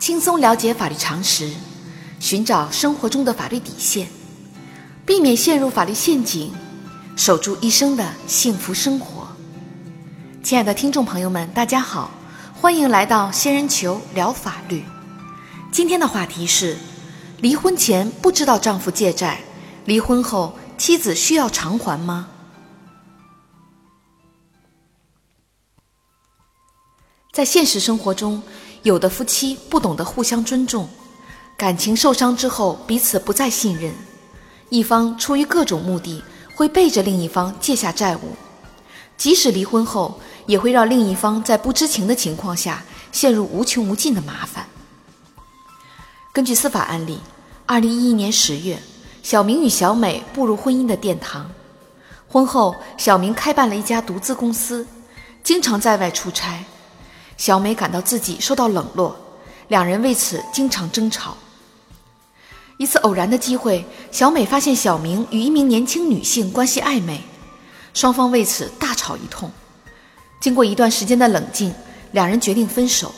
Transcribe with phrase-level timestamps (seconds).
[0.00, 1.52] 轻松了解法律常识，
[2.18, 4.08] 寻找生活中的法律底线，
[5.04, 6.50] 避免陷入法律陷阱，
[7.16, 9.28] 守住一生的幸福生活。
[10.42, 12.10] 亲爱的听众朋友们，大家好，
[12.58, 14.82] 欢迎来到仙人球聊法律。
[15.70, 16.78] 今天的话题是：
[17.42, 19.42] 离婚前不知道丈夫借债，
[19.84, 22.26] 离婚后妻子需要偿还吗？
[27.32, 28.42] 在现实生活中，
[28.82, 30.88] 有的夫妻不懂得互相尊重，
[31.56, 33.92] 感情受伤之后彼此不再信任，
[34.70, 36.22] 一方出于各种目的
[36.54, 38.34] 会背着另一方借下债务，
[39.18, 44.66] 即使离婚后，也会让另一方在不知情的情况下陷入无穷无尽的麻烦。
[46.32, 47.18] 根据司法案例，
[47.66, 48.80] 二零一一年十月，
[49.22, 51.50] 小明与小美步入婚姻的殿堂，
[52.28, 54.86] 婚后，小明开办了一家独资公司，
[55.42, 56.64] 经常在外出差。
[57.40, 59.16] 小美感到自己受到冷落，
[59.68, 61.34] 两人为此经常争吵。
[62.76, 67.18] 一次偶然的机会，小美发现小明与一名年轻女性关系暧昧，
[67.94, 69.50] 双方为此大吵一通。
[70.38, 71.74] 经过一段时间的冷静，
[72.12, 73.10] 两人决定分手。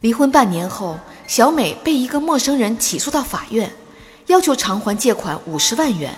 [0.00, 3.70] 离婚半年后，小美被一个陌生人起诉到法院，
[4.28, 6.16] 要求偿还借款五十万元。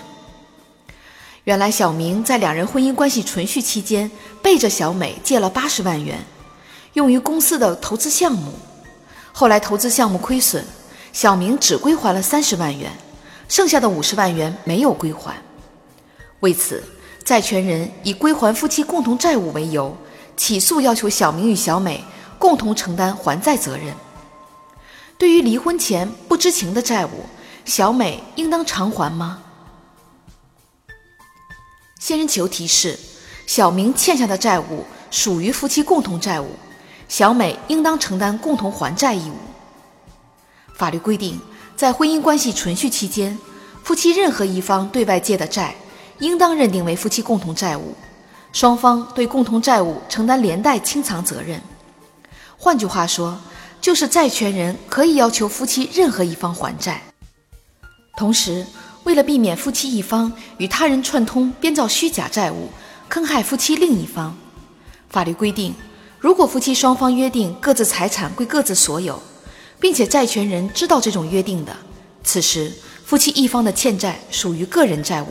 [1.43, 4.09] 原来，小明在两人婚姻关系存续期间，
[4.41, 6.17] 背着小美借了八十万元。
[6.93, 8.53] 用于公司的投资项目，
[9.31, 10.65] 后来投资项目亏损，
[11.13, 12.91] 小明只归还了三十万元，
[13.47, 15.35] 剩下的五十万元没有归还。
[16.39, 16.83] 为此，
[17.23, 19.95] 债权人以归还夫妻共同债务为由，
[20.35, 22.03] 起诉要求小明与小美
[22.39, 23.93] 共同承担还债责任。
[25.17, 27.25] 对于离婚前不知情的债务，
[27.65, 29.43] 小美应当偿还吗？
[31.99, 32.97] 仙人球提示：
[33.45, 36.49] 小明欠下的债务属于夫妻共同债务。
[37.09, 39.33] 小美应当承担共同还债义务。
[40.75, 41.37] 法律规定，
[41.75, 43.37] 在婚姻关系存续期间，
[43.83, 45.75] 夫妻任何一方对外借的债，
[46.19, 47.95] 应当认定为夫妻共同债务，
[48.53, 51.59] 双方对共同债务承担连带清偿责任。
[52.57, 53.37] 换句话说，
[53.81, 57.01] 就是债权人可以要求夫妻任何一方还债。
[58.15, 58.65] 同时，
[59.03, 62.69] 为了避免夫妻一方与他人串通编造虚假债务，
[63.07, 64.37] 坑害夫妻另一方，
[65.09, 65.73] 法律规定。
[66.19, 69.21] 如果夫妻双方约定各自财产归各自所有，
[69.79, 71.73] 并且债权人知道这种约定的，
[72.23, 72.71] 此时
[73.05, 75.27] 夫妻一方的欠债属于个人债务，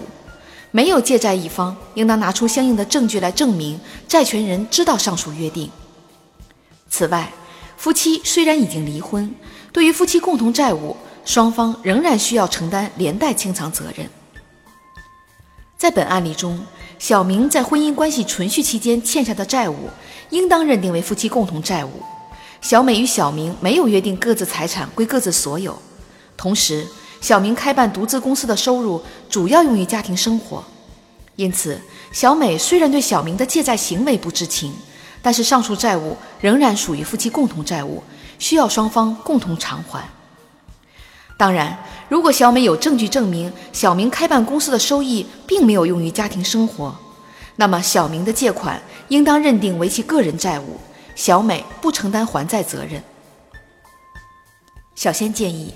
[0.70, 3.78] 没有借债一方应当拿出相应的证据来证明
[4.08, 5.70] 债权人知道上述约定。
[6.88, 7.30] 此外，
[7.76, 9.34] 夫妻虽然已经离婚，
[9.70, 14.08] 对于夫妻共同债务，双方仍然需要承担连带清偿责任。
[15.76, 16.58] 在本案例中，
[16.98, 19.88] 小明在婚姻关系存续期间欠下的债务。
[20.30, 21.90] 应当认定为夫妻共同债务。
[22.60, 25.74] 小美与小明没有约定各自财产归各自所有。
[26.36, 26.86] 同时，
[27.20, 30.62] 小明开办独资公司的收入主要用于家庭生活，
[31.36, 31.80] 因此，
[32.12, 34.70] 小美虽然对小明的借债行为不知情，
[35.22, 38.02] 但是上述债务仍然属于夫妻共同债务，
[38.38, 40.06] 需要双方共同偿还。
[41.38, 41.78] 当然，
[42.08, 46.92] 如果小美有证据证明小明开办公司的收益并没有用于家庭生活，
[47.54, 50.80] 那么，小明的借款应当认定为其个人债务，
[51.14, 53.00] 小美不承担还债责任。
[54.96, 55.72] 小仙建议，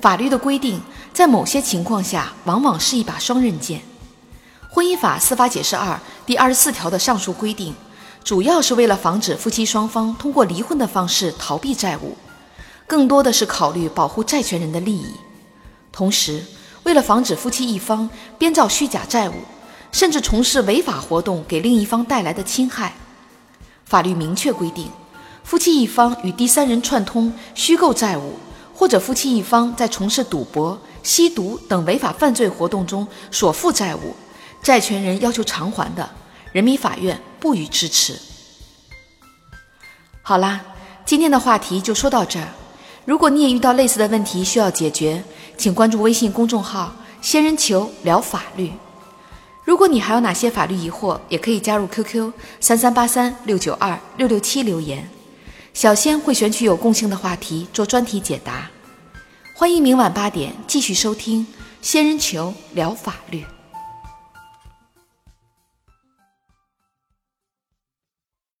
[0.00, 0.80] 法律的规定
[1.12, 3.82] 在某些情况下往往是一把双刃剑。
[4.70, 7.74] 婚姻法司法解释二第二十四条的上述规定，
[8.24, 12.16] 主要是为了防止夫妻双方通过离婚的方式逃避债务，
[12.92, 15.14] 更多的是考虑保护债权人的利益。
[15.90, 16.44] 同时，
[16.82, 19.34] 为了防止夫妻一方编造虚假债务。
[19.92, 22.94] 甚至从事违法活动给另一方带来的侵害，
[23.84, 24.90] 法律明确规定，
[25.44, 28.38] 夫妻一方与第三人串通虚构债务，
[28.74, 34.16] 或者夫妻一方在从事赌博、吸毒等违法犯罪活动中所负债务，
[34.62, 36.08] 债权人要求偿还的，
[36.52, 38.18] 人民法院不予支持。
[40.22, 40.62] 好啦，
[41.04, 42.48] 今天的话题就说到这儿。
[43.04, 45.22] 如果你也遇到类似的问题需要解决，
[45.56, 48.70] 请关注微信公众号“仙人球聊法律”。
[49.64, 55.08] 如果你还有哪些法律疑惑，也可以加入 QQ 三三八三六九二六六七留言，
[55.74, 58.70] 小仙会选取有共性的话题做专题解答。
[59.54, 61.46] 欢迎明晚八点继续收听
[61.80, 63.44] 仙人球聊法律。